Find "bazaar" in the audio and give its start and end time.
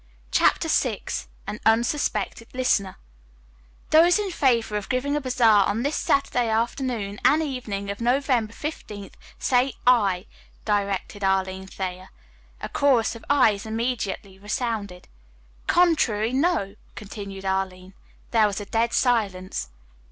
5.21-5.65